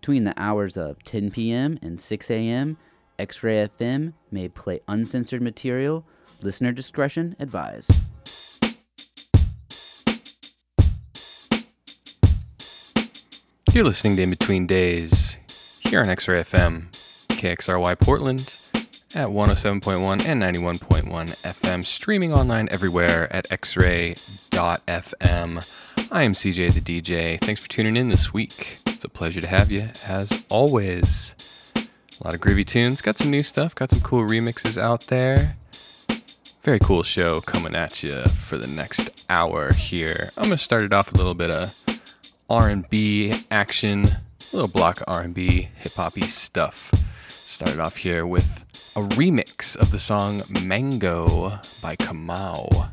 [0.00, 1.76] Between the hours of 10 p.m.
[1.82, 2.76] and 6 a.m.,
[3.18, 6.04] X Ray FM may play uncensored material.
[6.40, 7.90] Listener discretion advised.
[13.72, 15.40] You're listening to In Between Days
[15.80, 16.92] here on X Ray FM,
[17.30, 18.56] KXRY Portland
[19.16, 21.08] at 107.1 and 91.1
[21.42, 24.14] FM, streaming online everywhere at xray.fm.
[26.12, 27.40] I am CJ the DJ.
[27.40, 28.87] Thanks for tuning in this week.
[28.98, 31.36] It's a pleasure to have you, as always.
[31.76, 35.56] A lot of groovy tunes, got some new stuff, got some cool remixes out there.
[36.62, 40.30] Very cool show coming at you for the next hour here.
[40.36, 41.72] I'm gonna start it off a little bit of
[42.50, 44.16] R&B action, a
[44.52, 46.90] little block R&B, hip hoppy stuff.
[47.28, 48.64] Started off here with
[48.96, 52.90] a remix of the song Mango by KAMAUU,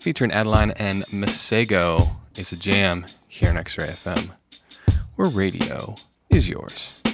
[0.00, 2.16] featuring Adeline and Masego.
[2.38, 4.30] It's a jam here on X-Ray FM
[5.16, 5.94] where radio
[6.30, 7.05] is yours.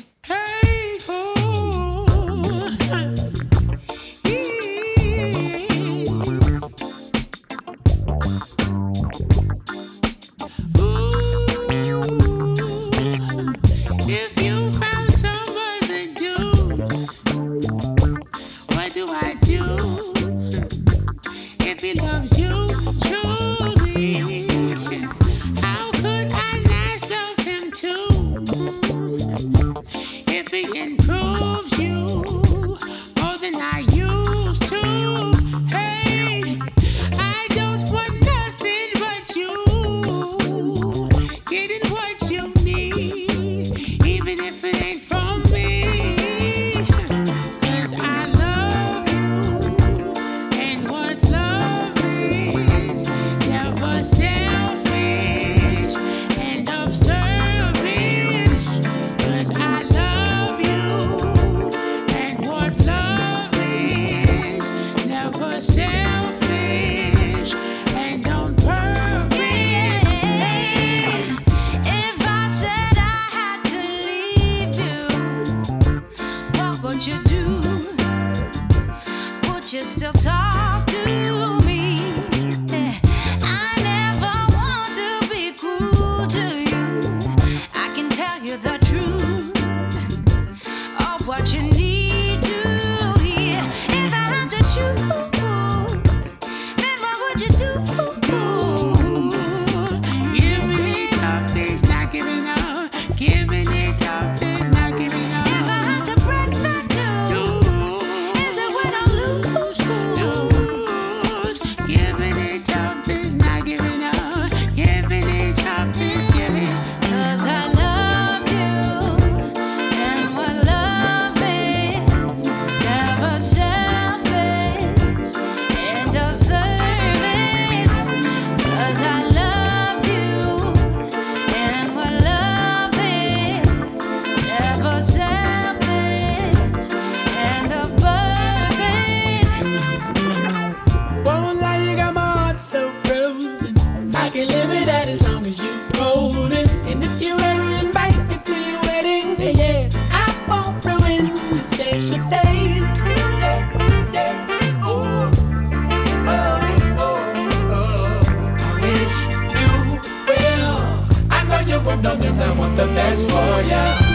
[162.77, 164.11] the best for ya.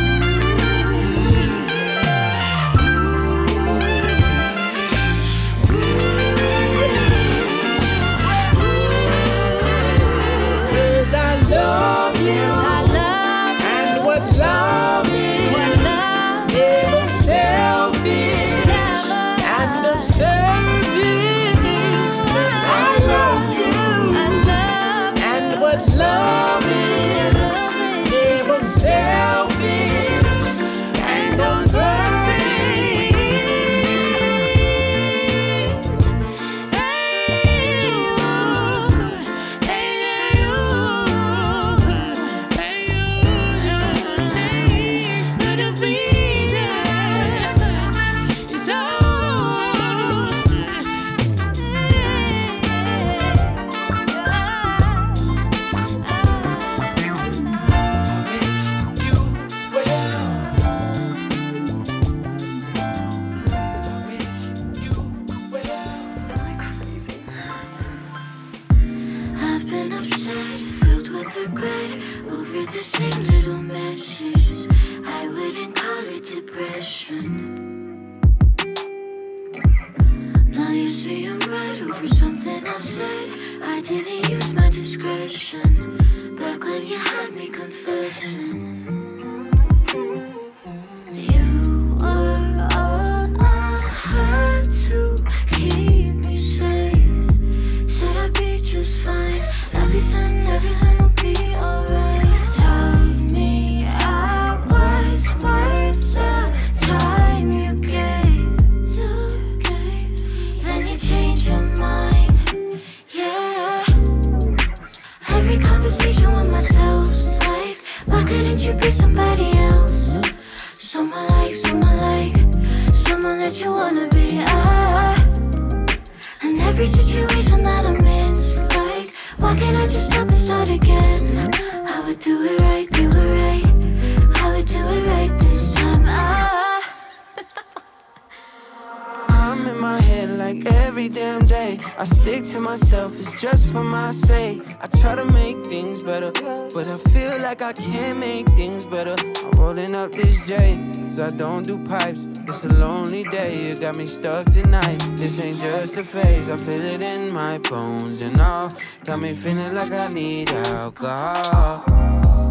[153.80, 154.98] got me stuck tonight.
[155.16, 158.72] This ain't just a phase, I feel it in my bones and all.
[159.04, 161.84] Got me feeling like I need alcohol.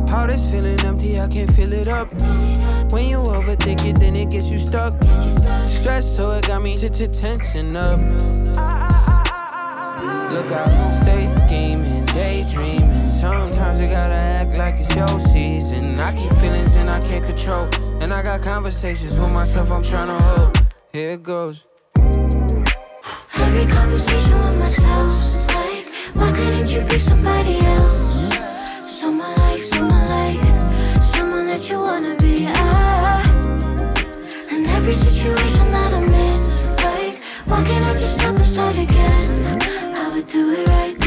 [0.08, 2.12] Heart is feeling empty, I can't fill it up.
[2.92, 4.92] When you overthink it, then it gets you stuck.
[5.68, 8.00] Stress, so it got me to tension up.
[10.32, 13.10] Look out, stay scheming, daydreaming.
[13.10, 15.98] Sometimes you gotta act like it's your season.
[15.98, 17.68] I keep feelings and I can't control.
[18.00, 20.55] And I got conversations with myself I'm trying to hold
[20.96, 21.66] here it goes.
[23.44, 25.84] Every conversation with myself's like,
[26.18, 28.32] why couldn't you be somebody else?
[29.00, 30.42] Someone like, someone like,
[31.04, 32.46] someone that you wanna be.
[32.48, 33.22] Ah.
[34.50, 37.16] And every situation that I'm in, it's like,
[37.50, 39.28] why can't I just stop and start again?
[40.02, 41.05] I would do it right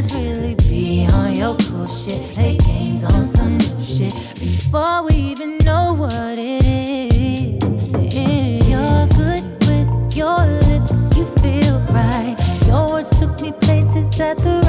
[0.00, 2.22] Let's really be on your cool shit?
[2.32, 7.62] Play games on some new shit before we even know what it is.
[8.66, 10.38] You're good with your
[10.68, 12.34] lips, you feel right.
[12.66, 14.59] Your words took me places at the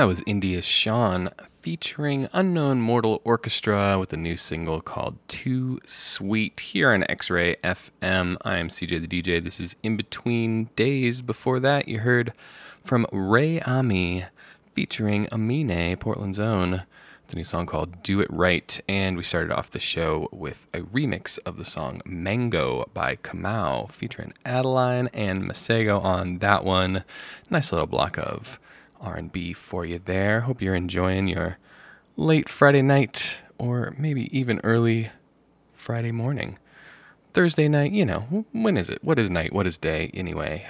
[0.00, 1.28] That was India Shawn
[1.60, 7.56] featuring Unknown Mortal Orchestra with a new single called Too Sweet here on X Ray
[7.56, 8.38] FM.
[8.40, 9.44] I am CJ the DJ.
[9.44, 11.20] This is In Between Days.
[11.20, 12.32] Before that, you heard
[12.82, 14.24] from Rei Ami
[14.72, 16.84] featuring Aminé, Portland's own.
[17.24, 18.80] It's a new song called Do It Right.
[18.88, 23.92] And we started off the show with a remix of the song Mango by KAMAUU
[23.92, 27.04] featuring Adeline and Masego on that one.
[27.50, 28.58] Nice little block of
[29.00, 30.40] R&B for you there.
[30.40, 31.58] Hope you're enjoying your
[32.16, 35.10] late Friday night or maybe even early
[35.72, 36.58] Friday morning.
[37.32, 39.02] Thursday night, you know, when is it?
[39.04, 39.52] What is night?
[39.52, 40.66] What is day anyway?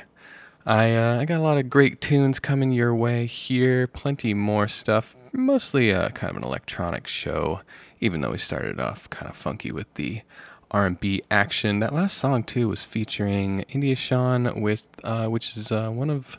[0.66, 3.87] I uh, I got a lot of great tunes coming your way here.
[3.87, 5.16] Plenty more stuff.
[5.32, 7.62] Mostly uh, kind of an electronic show,
[8.00, 10.22] even though we started off kind of funky with the
[10.70, 11.80] R&B action.
[11.80, 16.38] That last song too was featuring India Shawn with, uh, which is uh, one of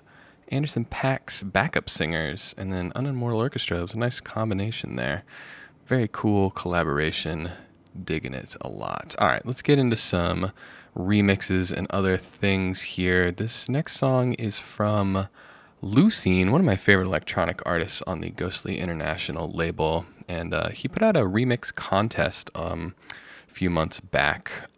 [0.51, 3.79] Anderson .Paak's backup singers, and then Unknown Mortal Orchestra.
[3.79, 5.23] It was a nice combination there.
[5.85, 7.51] Very cool collaboration.
[8.03, 9.15] Digging it a lot.
[9.19, 10.51] All right, let's get into some
[10.95, 13.31] remixes and other things here.
[13.31, 15.27] This next song is from
[15.81, 20.87] Lusine, one of my favorite electronic artists on the Ghostly International label, and uh, he
[20.87, 22.93] put out a remix contest um,
[23.49, 24.69] a few months back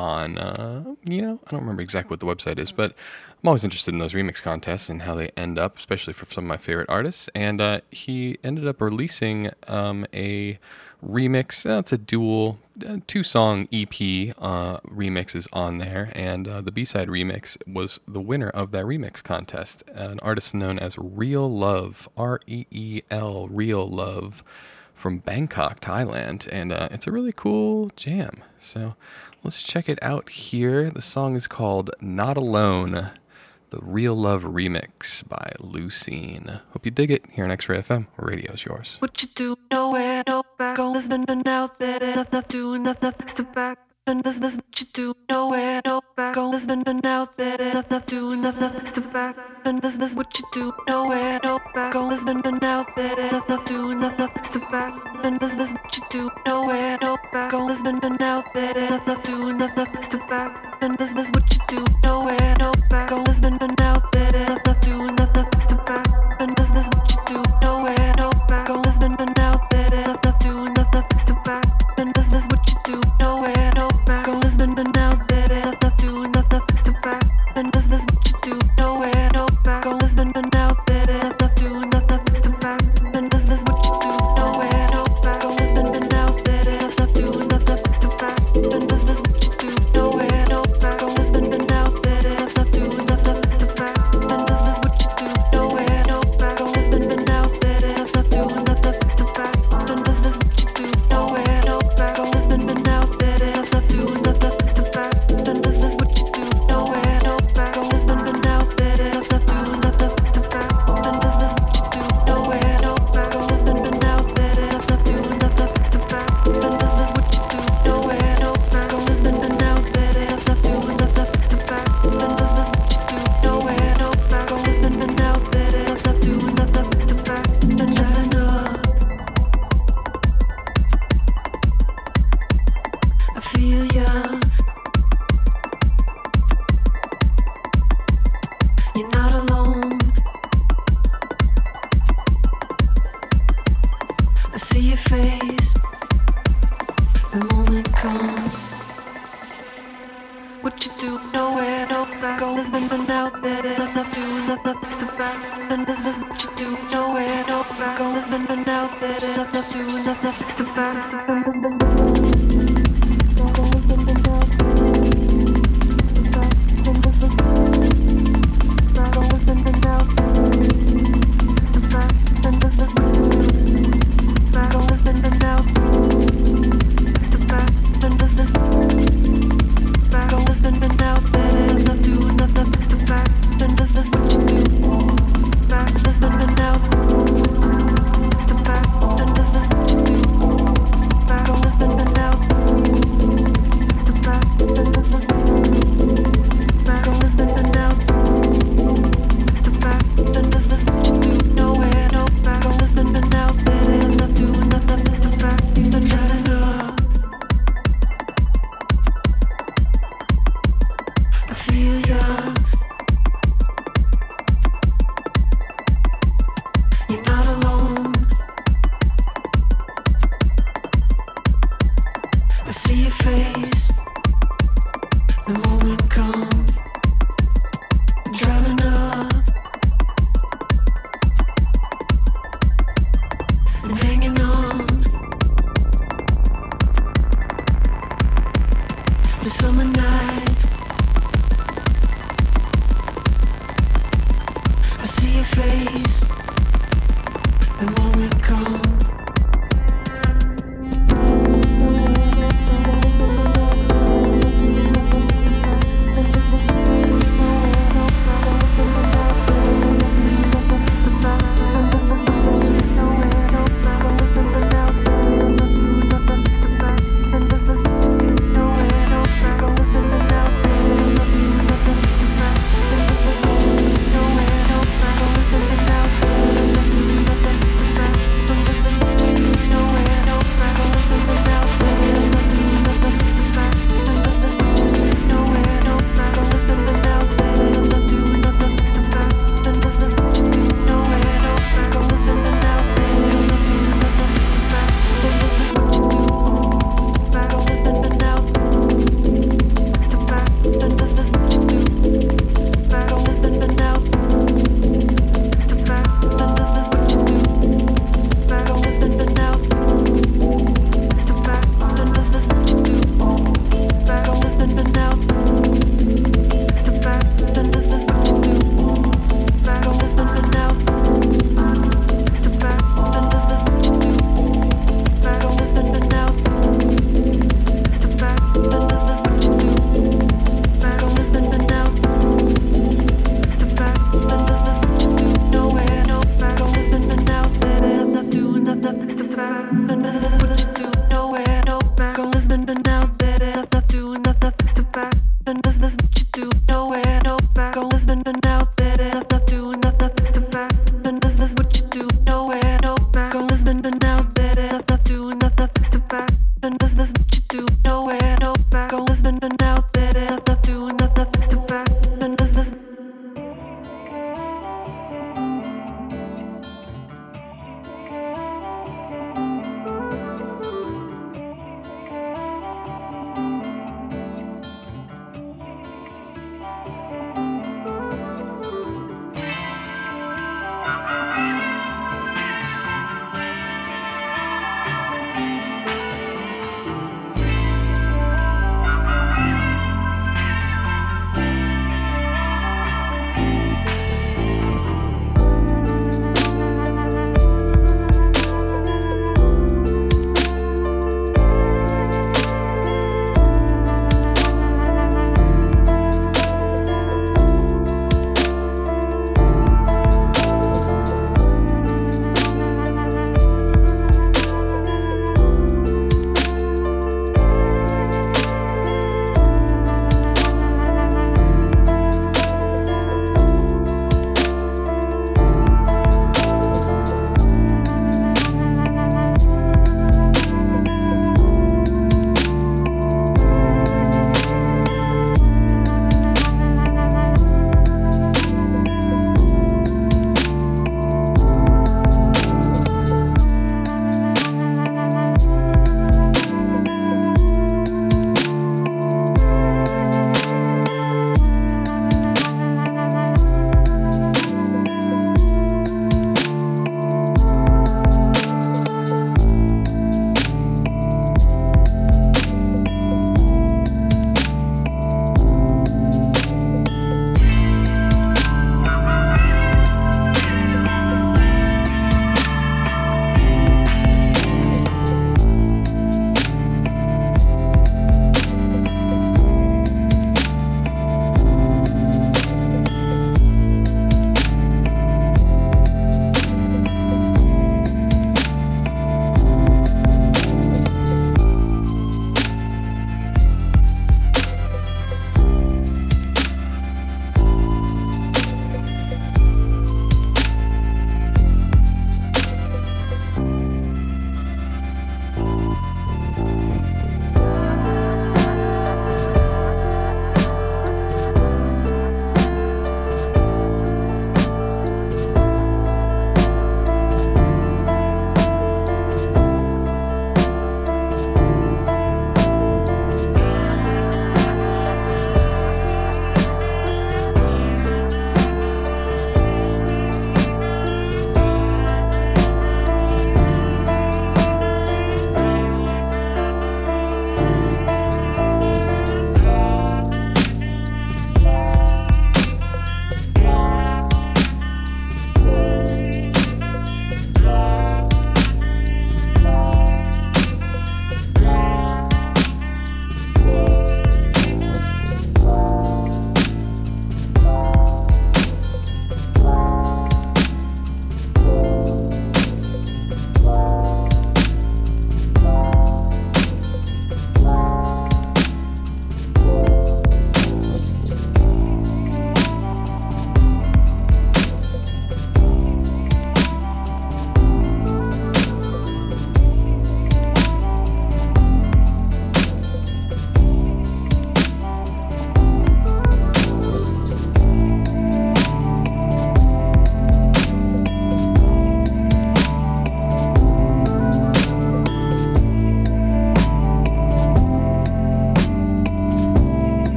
[0.00, 2.94] on, uh, you know, I don't remember exactly what the website is, but
[3.42, 6.44] I'm always interested in those remix contests and how they end up, especially for some
[6.44, 7.28] of my favorite artists.
[7.34, 10.58] And uh, he ended up releasing um, a
[11.04, 11.68] remix.
[11.68, 13.92] Uh, it's a dual uh, two song EP
[14.38, 18.86] uh, remixes on there, and uh, the B side remix was the winner of that
[18.86, 19.82] remix contest.
[19.94, 24.42] An artist known as ReeLLove, R E E L, ReeLLove,
[24.94, 28.42] from Bangkok, Thailand, and uh, it's a really cool jam.
[28.58, 28.94] So
[29.42, 30.90] let's check it out here.
[30.90, 33.10] The song is called Not Alone.
[33.70, 36.60] The ReeLLove Remix by Lusine.
[36.72, 38.08] Hope you dig it here on X Ray FM.
[38.16, 38.96] Radio's yours.
[38.98, 43.78] What you do, nowhere, no back, going nothing out there, nothing doing nothing back.
[44.10, 49.36] What you do, nowhere, no back, going nothing out there, nothing doing nothing to back.
[49.64, 54.00] And this, this, what you do, nowhere, no back, going nothing out there, nothing doing
[54.00, 55.24] nothing to back.
[55.24, 59.58] And this, this, what you do, nowhere, no back, going nothing out there, nothing doing
[59.58, 60.78] nothing to back.
[60.82, 65.14] And this, this, what you do, nowhere, no back, going nothing out there, nothing doing
[65.14, 66.40] nothing to back.
[66.40, 70.72] And this, this, what you do, nowhere, no back, going nothing out there, nothing doing
[70.74, 71.66] nothing to back.
[71.98, 73.69] And this, this, what you do, nowhere,
[74.10, 77.22] no nothing nothing doing nothing to back.
[77.54, 80.69] And this, what you do, nowhere, no back, going nothing out there,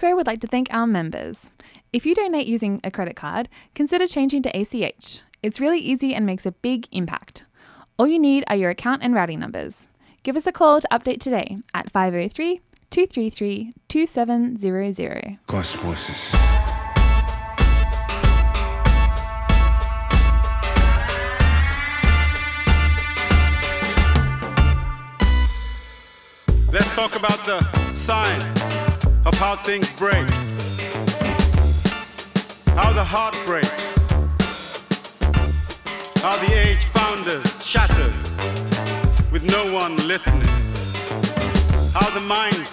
[0.00, 1.50] X Ray would like to thank our members.
[1.92, 5.20] If you donate using a credit card, consider changing to ACH.
[5.42, 7.44] It's really easy and makes a big impact.
[7.98, 9.86] All you need are your account and routing numbers.
[10.22, 15.38] Give us a call to update today at 503 233 2700.
[15.46, 16.32] Cosmosis.
[26.72, 28.89] Let's talk about the science
[29.32, 30.28] of how things break.
[32.78, 34.10] How the heart breaks.
[36.24, 38.38] How the age founders shatters
[39.30, 40.54] with no one listening.
[41.94, 42.66] How the mind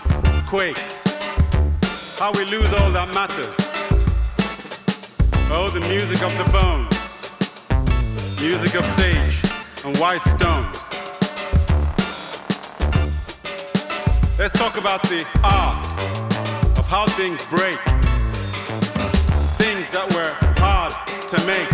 [0.48, 1.06] quakes.
[2.18, 3.58] How we lose all that matters.
[5.52, 6.98] Oh, the music of the bones.
[8.42, 9.38] Music of sage
[9.86, 10.78] and white stones.
[14.40, 16.27] Let's talk about the art
[16.88, 17.76] how things break.
[19.60, 20.96] Things that were hard
[21.28, 21.68] to make.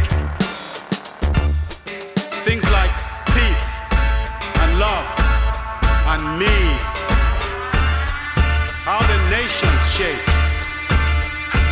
[2.41, 2.89] Things like
[3.29, 3.71] peace
[4.57, 5.05] and love
[6.09, 6.81] and need.
[8.89, 10.25] How the nations shake.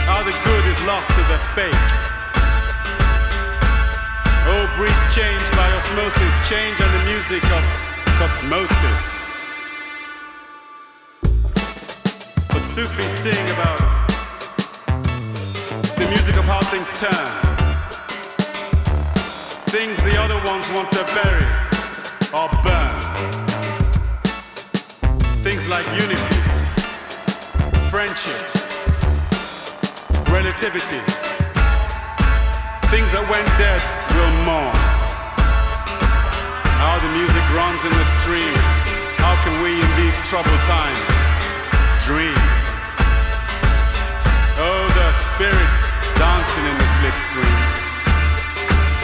[0.05, 1.87] How the good is lost to the fake.
[4.53, 7.63] Oh, breathe change by osmosis, change and the music of
[8.21, 9.20] cosmosis.
[12.71, 13.79] Sufis sing about
[15.99, 17.27] the music of how things turn.
[19.67, 21.43] Things the other ones want to bury
[22.31, 22.95] or burn.
[25.43, 26.39] Things like unity,
[27.91, 28.39] friendship,
[30.31, 31.03] relativity.
[32.87, 33.83] Things that when dead
[34.15, 34.71] will mourn.
[36.79, 38.55] How the music runs in the stream.
[39.19, 41.11] How can we in these troubled times
[42.07, 42.60] dream?
[45.41, 45.81] The spirits
[46.19, 47.57] dancing in the slipstream.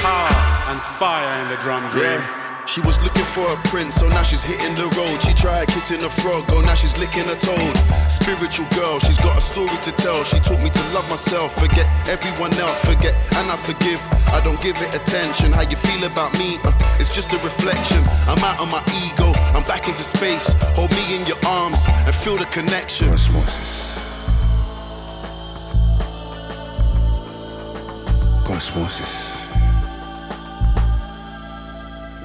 [0.06, 0.30] Power
[0.70, 2.04] and fire in the drum dream.
[2.04, 2.66] Yeah.
[2.68, 5.20] She was looking for a prince, so now she's hitting the road.
[5.24, 7.76] She tried kissing a frog, oh now she's licking a toad.
[8.12, 10.24] Spiritual girl, she's got a story to tell.
[10.26, 14.00] She taught me to love myself, forget everyone else, forget and I forgive.
[14.30, 15.52] I don't give it attention.
[15.54, 16.60] How you feel about me?
[16.64, 18.04] Uh, it's just a reflection.
[18.30, 20.54] I'm out of my ego, I'm back into space.
[20.78, 23.08] Hold me in your arms and feel the connection.
[23.08, 24.07] Cosmosis.
[28.58, 29.54] Cosmosis.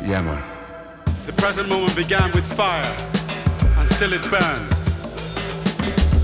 [0.00, 0.42] Yeah, man.
[1.26, 2.96] The present moment began with fire,
[3.76, 4.88] and still it burns.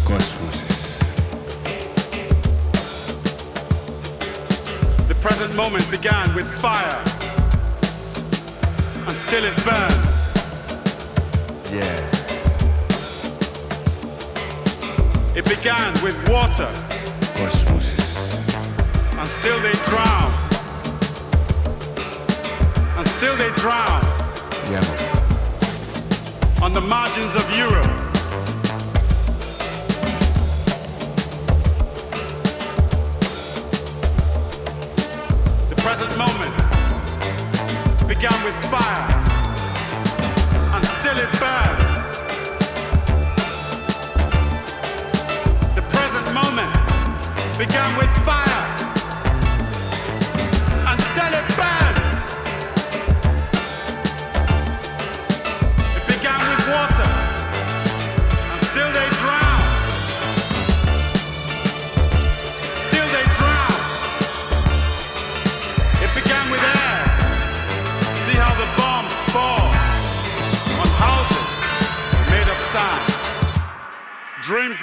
[0.09, 0.99] Cosmosis.
[5.09, 7.05] The present moment began with fire,
[9.07, 10.37] and still it burns.
[11.71, 12.01] Yeah.
[15.37, 16.71] It began with water,
[17.37, 18.08] Cosmosis.
[19.29, 20.33] And still they drown.
[22.97, 24.03] And still they drown
[24.71, 24.85] Yeah,
[26.63, 27.85] on the margins of Europe.
[35.69, 36.55] The present moment
[38.09, 39.09] began with fire,
[40.75, 41.95] and still it burns.
[45.75, 46.73] The present moment
[47.59, 48.68] began with fire,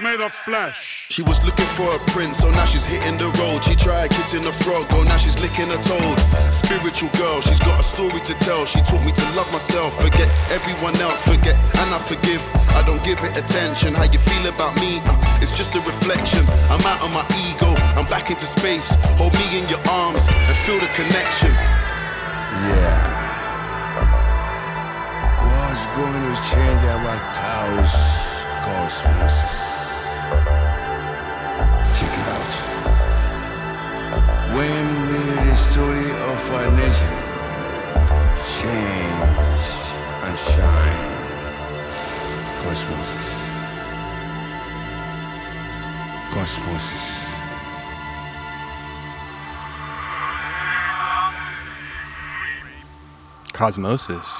[0.04, 1.08] Made of flesh.
[1.10, 3.64] She was looking for a prince, so now she's hitting the road.
[3.64, 6.20] She tried kissing a frog, oh now she's licking a toad.
[6.52, 8.66] Spiritual girl, she's got a story to tell.
[8.66, 12.44] She taught me to love myself, forget everyone else, forget and I forgive.
[12.76, 13.96] I don't give it attention.
[13.96, 15.00] How you feel about me?
[15.06, 16.44] Uh, it's just a reflection.
[16.68, 18.94] I'm out of my ego, I'm back into space.
[19.16, 21.56] Hold me in your arms and feel the connection.
[22.68, 23.24] Yeah.
[25.40, 27.16] What's going to change our
[28.60, 29.75] cosmosis?
[31.98, 32.54] Check it out.
[34.54, 37.14] When will the story of our nation
[38.60, 39.66] change
[40.26, 41.16] and shine?
[42.62, 43.30] Cosmosis.
[46.34, 47.06] Cosmosis.
[53.54, 54.32] Cosmosis.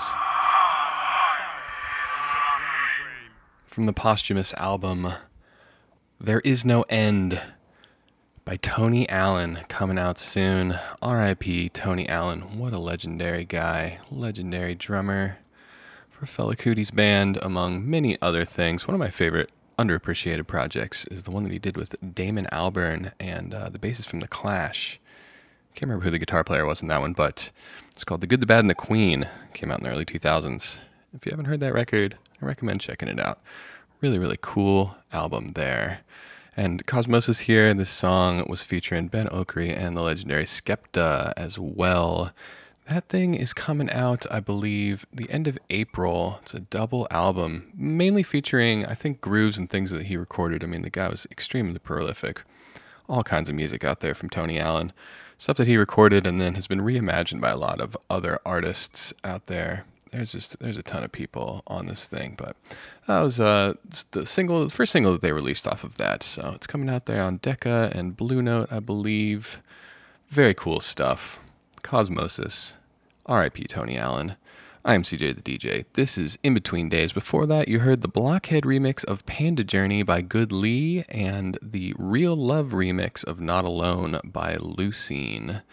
[3.68, 5.14] From the posthumous album
[6.20, 7.42] There Is No End
[8.46, 10.80] by Tony Allen coming out soon.
[11.02, 11.70] R.I.P.
[11.70, 12.58] Tony Allen.
[12.58, 15.40] What a legendary guy, legendary drummer
[16.10, 18.88] for Fela Kuti's band, among many other things.
[18.88, 23.12] One of my favorite underappreciated projects is the one that he did with Damon Albarn
[23.20, 25.00] and uh, the bassist from The Clash.
[25.76, 27.52] Can't remember who the guitar player was in that one, but
[27.92, 29.28] it's called The Good, the Bad, and the Queen.
[29.54, 30.80] Came out in the early 2000s.
[31.14, 33.42] If you haven't heard that record, I recommend checking it out.
[34.02, 36.02] Really, really cool album there.
[36.58, 42.32] And Cosmosis here, this song was featuring Ben Okri and the legendary Skepta as well.
[42.90, 46.40] That thing is coming out, I believe, the end of April.
[46.44, 50.64] It's a double album, mainly featuring, I think, grooves and things that he recorded.
[50.64, 52.44] I mean, the guy was extremely prolific.
[53.10, 54.94] All kinds of music out there from Tony Allen.
[55.38, 59.14] Stuff that he recorded and then has been reimagined by a lot of other artists
[59.24, 59.86] out there.
[60.16, 62.56] There's just there's a ton of people on this thing, but
[63.06, 63.74] that was uh
[64.12, 66.24] the single, the first single that they released off of that.
[66.24, 69.62] So it's coming out there on Decca and Blue Note, I believe.
[70.30, 71.40] Very cool stuff.
[71.84, 72.76] Cosmosis.
[73.26, 73.66] R.I.P.
[73.66, 74.38] Tony Allen.
[74.86, 75.86] I am CJ the DJ.
[75.94, 77.12] This is In Between Days.
[77.12, 81.94] Before that, you heard the Blockhead remix of Panda Journey by Good Lee and the
[81.96, 85.64] ReeLLove remix of Not Alone by Lusine.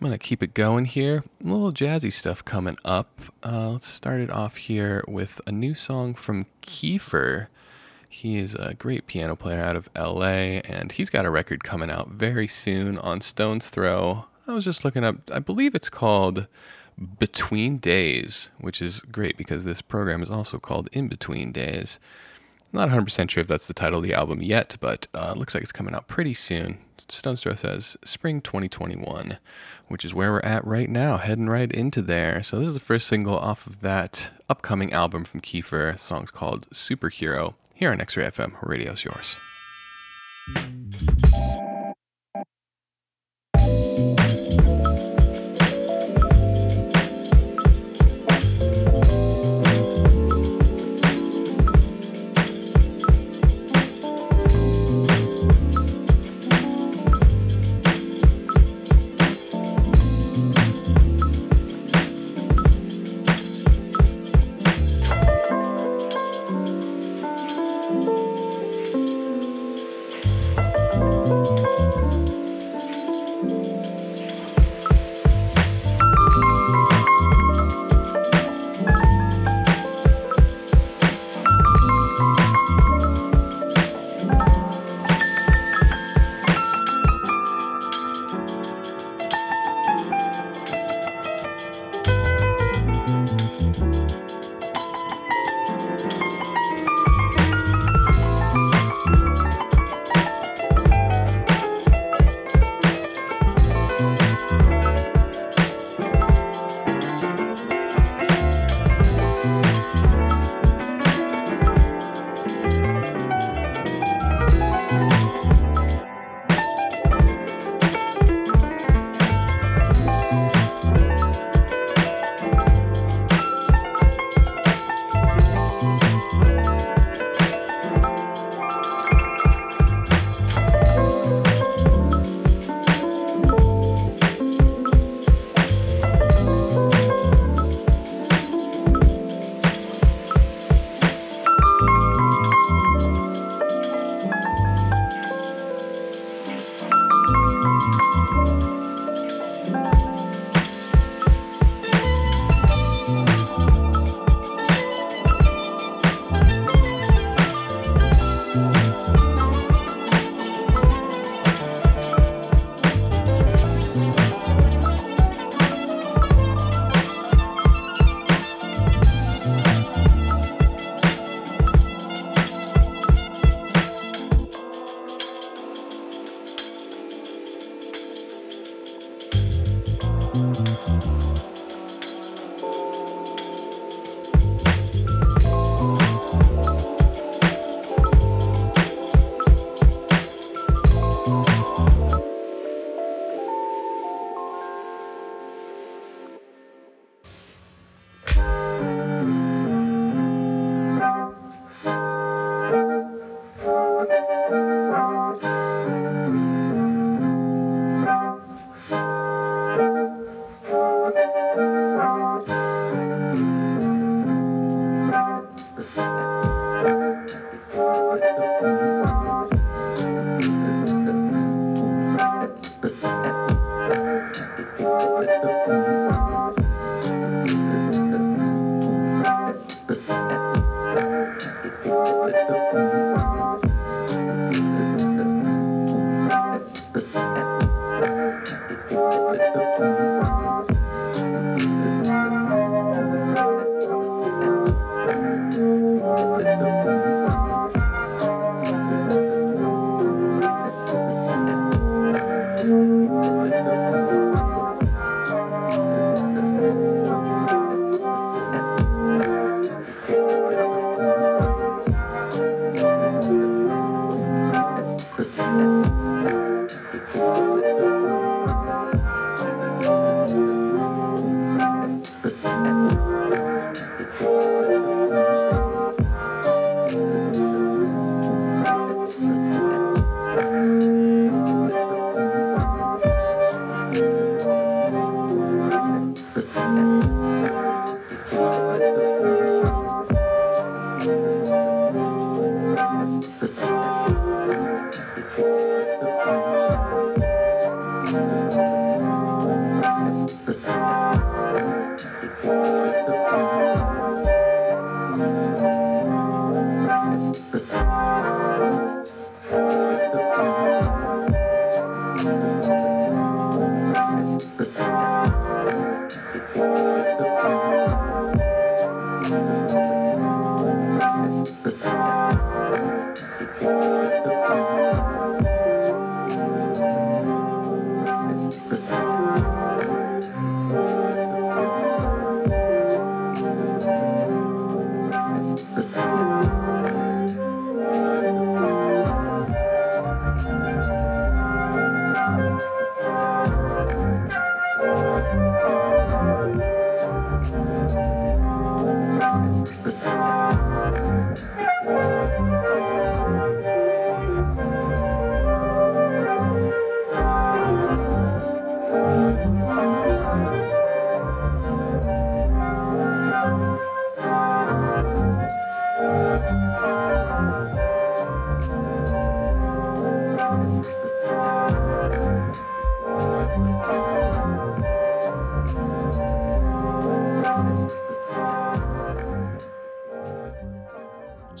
[0.00, 1.22] I'm going to keep it going here.
[1.44, 3.20] A little jazzy stuff coming up.
[3.44, 7.48] Uh, let's start it off here with a new song from Kiefer.
[8.08, 11.90] He is a great piano player out of LA, and he's got a record coming
[11.90, 14.24] out very soon on Stones Throw.
[14.46, 16.46] I was just looking up, I believe it's called
[17.18, 22.00] Between Days, which is great because this program is also called In Between Days.
[22.72, 25.52] I'm not 100% sure if that's the title of the album yet, but uh, looks
[25.52, 26.78] like it's coming out pretty soon.
[27.08, 29.38] Stones Throw says spring 2021,
[29.90, 32.42] which is where we're at right now, heading right into there.
[32.42, 35.92] So, this is the first single off of that upcoming album from Kiefer.
[35.92, 38.52] The song's called Superhero here on X Ray FM.
[38.62, 39.36] Radio's yours.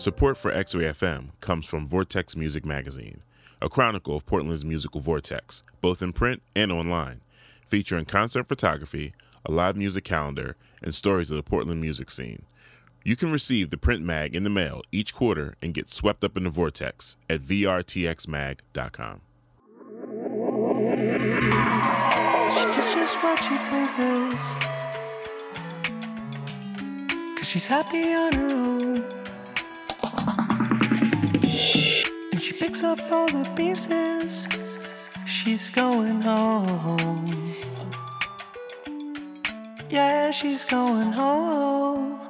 [0.00, 3.20] Support for X Ray FM comes from Vortex Music Magazine,
[3.60, 7.20] a chronicle of Portland's musical vortex, both in print and online,
[7.66, 9.12] featuring concert photography,
[9.44, 12.46] a live music calendar, and stories of the Portland music scene.
[13.04, 16.34] You can receive the print mag in the mail each quarter and get swept up
[16.34, 19.20] in the vortex at vrtxmag.com.
[22.54, 24.56] She just what she pleases.
[27.36, 29.19] Cause she's happy on her own.
[33.12, 34.46] All the pieces.
[35.26, 37.26] She's going home.
[39.90, 42.29] Yeah, she's going home.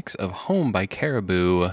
[0.00, 1.72] Remix of Home by Caribou.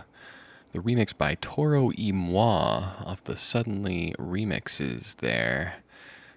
[0.73, 5.75] The remix by Toro y Moi off the Suddenly remixes there.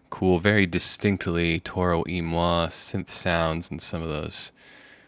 [0.08, 4.52] Cool, very distinctly Toro y Moi synth sounds and some of those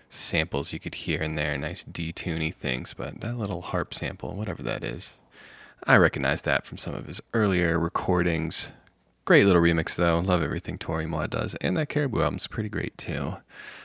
[0.08, 1.56] samples you could hear in there.
[1.56, 5.18] Nice detuny things, but that little harp sample, whatever that is,
[5.86, 8.72] I recognize that from some of his earlier recordings.
[9.24, 10.18] Great little remix though.
[10.18, 13.34] Love everything Toro y Moi does, and that Caribou album's pretty great too.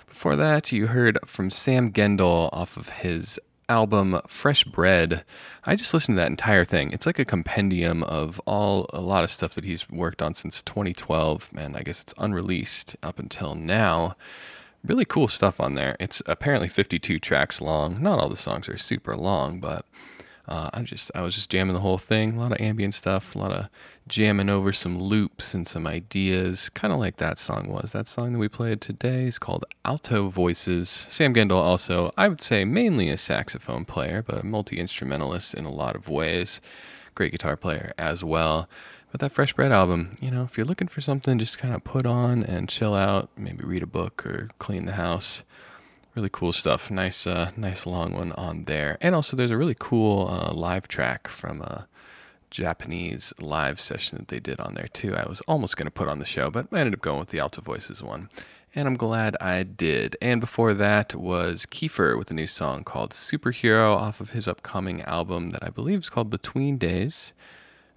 [0.08, 3.40] Before that, you heard from Sam Gendel off of his
[3.70, 5.26] album Fresh Bread.
[5.66, 6.92] I just listened to that entire thing.
[6.92, 10.62] It's like a compendium of all a lot of stuff that he's worked on since
[10.62, 11.52] 2012.
[11.52, 14.16] Man, I guess it's unreleased up until now.
[14.84, 15.98] Really cool stuff on there.
[16.00, 18.02] It's apparently 52 tracks long.
[18.02, 19.86] Not all the songs are super long, but
[20.48, 22.38] uh, I just I was just jamming the whole thing.
[22.38, 23.68] A lot of ambient stuff, a lot of
[24.08, 27.92] jamming over some loops and some ideas, kind of like that song was.
[27.92, 30.90] That song that we played today is called Alto Voices.
[30.90, 35.66] Sam Gendel also, I would say, mainly a saxophone player, but a multi instrumentalist in
[35.66, 36.62] a lot of ways.
[37.14, 38.70] Great guitar player as well.
[39.12, 41.84] But that Fresh Bread album, you know, if you're looking for something just kind of
[41.84, 45.44] put on and chill out, maybe read a book or clean the house
[46.18, 46.90] really cool stuff.
[46.90, 48.98] Nice, uh, nice long one on there.
[49.02, 51.88] And also, there's a really cool uh, live track from a
[52.50, 55.16] Japanese live session that they did on there too.
[55.16, 57.30] I was almost going to put on the show, but I ended up going with
[57.30, 58.30] the Alto Voices one.
[58.74, 60.18] And I'm glad I did.
[60.20, 65.04] And before that was Keifer with a new song called Superhero off of his upcoming
[65.04, 67.34] album that I believe is called Between Days,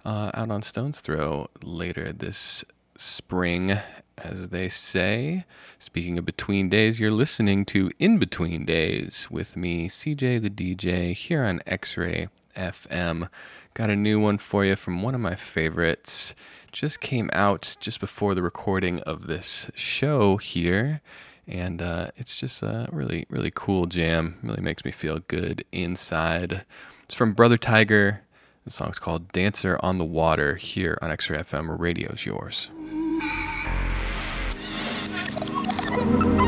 [0.05, 2.63] uh, out on Stones Throw later this
[2.95, 3.77] spring,
[4.17, 5.45] as they say.
[5.79, 11.13] Speaking of between days, you're listening to In Between Days with me, CJ the DJ,
[11.13, 13.29] here on X Ray FM.
[13.73, 16.35] Got a new one for you from one of my favorites.
[16.71, 21.01] Just came out just before the recording of this show here.
[21.47, 24.37] And uh, it's just a really, really cool jam.
[24.43, 26.65] Really makes me feel good inside.
[27.03, 28.19] It's from Brothertiger.
[28.63, 32.69] The song's called Dancer on the Water here on X Ray FM, radio's yours.
[35.91, 36.40] Shining through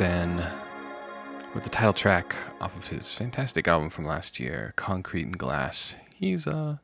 [0.00, 0.42] Godin
[1.52, 5.94] with the title track off of his fantastic album from last year, Concrete and Glass.
[6.16, 6.78] He's uh,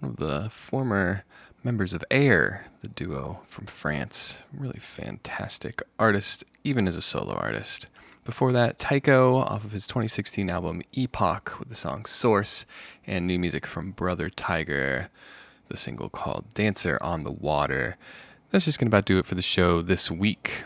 [0.00, 1.22] one of the former
[1.62, 4.42] members of Air, the duo from France.
[4.52, 7.86] Really fantastic artist, even as a solo artist.
[8.24, 12.66] Before that, Tycho off of his 2016 album Epoch with the song Source,
[13.06, 15.10] and new music from Brothertiger,
[15.68, 17.96] the single called Dancer on the Water.
[18.50, 20.64] That's just going to about do it for the show this week.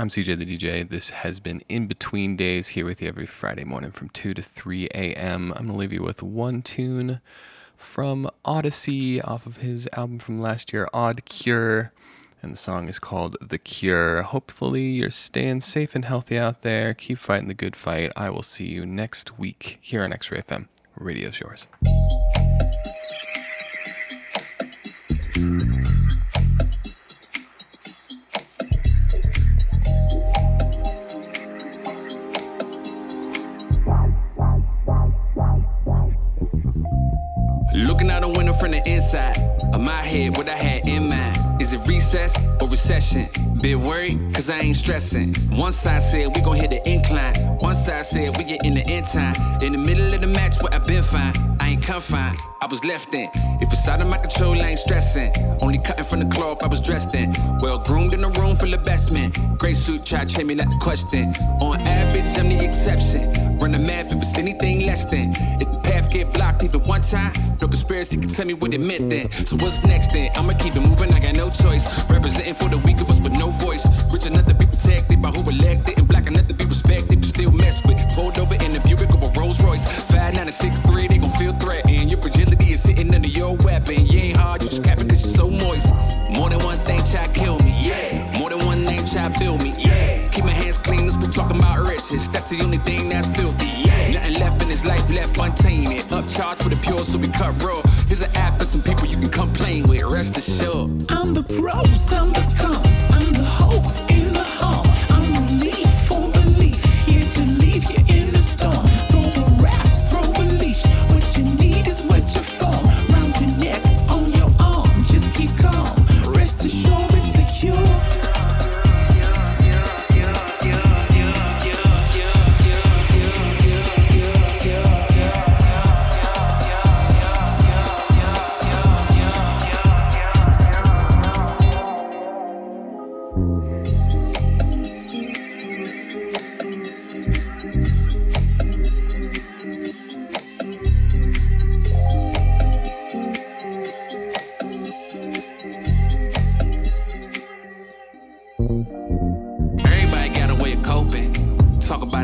[0.00, 0.88] I'm CJ the DJ.
[0.88, 4.40] This has been In Between Days here with you every Friday morning from 2 to
[4.40, 5.52] 3 a.m.
[5.56, 7.20] I'm going to leave you with one tune
[7.76, 11.90] from Oddisee off of his album from last year, Odd Cure.
[12.40, 14.22] And the song is called The Cure.
[14.22, 16.94] Hopefully, you're staying safe and healthy out there.
[16.94, 18.12] Keep fighting the good fight.
[18.14, 20.68] I will see you next week here on X Ray FM.
[20.96, 21.66] Radio's yours.
[37.86, 39.38] Looking out a window from the inside
[39.72, 41.62] of my head, what I had in mind.
[41.62, 43.24] Is it recess or recession?
[43.62, 45.32] Be worried, cause I ain't stressing.
[45.56, 47.34] One side said we gon' hit the incline.
[47.60, 49.34] One side said we get in the end time.
[49.62, 51.57] In the middle of the match, where I been fine.
[51.68, 53.28] I ain't confined, I was left in.
[53.60, 55.30] If it's out of my control, I ain't stressing.
[55.60, 57.34] Only cutting from the cloth I was dressed in.
[57.60, 59.30] Well groomed in a room full of best men.
[59.58, 61.24] Gray suit try to me not the question.
[61.60, 63.20] On average, I'm the exception.
[63.58, 65.34] Run the math if it's anything less than.
[65.60, 68.80] If the path get blocked even one time, no conspiracy can tell me what it
[68.80, 69.30] meant then.
[69.30, 70.30] So what's next then?
[70.36, 71.84] I'ma keep it moving, I got no choice.
[72.08, 73.84] Representing for the weak of us, but no voice.
[74.10, 77.28] Rich enough to be protected by who elected, and black enough to be respected, but
[77.28, 77.98] still mess with.
[78.14, 78.54] Pulled over
[80.50, 82.10] Six three, they gon' feel threatened.
[82.10, 84.06] Your fragility is sitting under your weapon.
[84.06, 85.92] You ain't hard, you just capping cause you're so moist.
[86.30, 88.38] More than one thing try kill me, yeah.
[88.38, 90.26] More than one name try build me, yeah.
[90.30, 92.30] Keep my hands clean, let's be talking about riches.
[92.30, 94.12] That's the only thing that's filthy, yeah.
[94.12, 96.04] Nothing left in this life left untainted.
[96.06, 97.82] Upcharged for the pure, so we cut raw.
[98.06, 100.02] Here's an app and some people you can complain with.
[100.04, 100.90] Rest assured.
[101.10, 102.47] I'm the pros, I'm the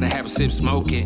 [0.03, 1.05] It, have a sip, smoke it.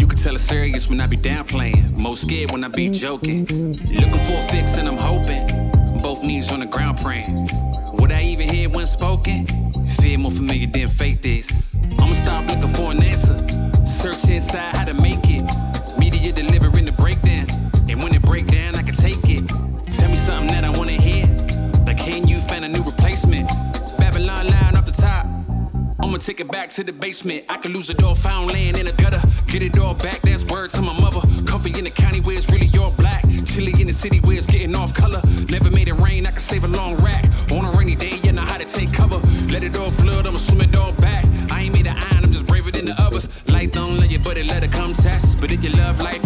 [0.00, 2.00] You can tell it's serious when I be downplaying.
[2.02, 3.44] Most scared when I be joking.
[3.46, 5.44] Looking for a fix and I'm hoping.
[6.02, 7.36] Both knees on the ground praying.
[7.98, 9.46] What I even hear when spoken?
[10.00, 11.50] Fear more familiar than faith is.
[11.98, 13.36] I'ma stop looking for an answer.
[13.86, 14.94] Search inside how to
[26.22, 27.44] take it back to the basement.
[27.48, 29.20] I could lose a door, found laying in a gutter.
[29.48, 31.20] Get it all back, that's word to my mother.
[31.46, 33.22] Comfy in the county where it's really all black.
[33.44, 35.20] Chilly in the city where it's getting off color.
[35.50, 37.24] Never made it rain, I can save a long rack.
[37.50, 39.18] On a rainy day, you know how to take cover.
[39.48, 41.24] Let it all flood, I'ma swim it all back.
[41.50, 43.28] I ain't made of iron, I'm just braver than the others.
[43.48, 45.40] Light don't let you, but it let it come test.
[45.40, 46.21] But if you love life,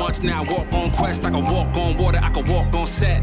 [0.00, 1.24] On now walk on quest.
[1.26, 3.22] I can walk on water, I can walk on set.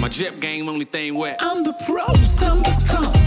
[0.00, 1.36] My drip game, only thing wet.
[1.40, 3.17] I'm the pros, I'm the cons,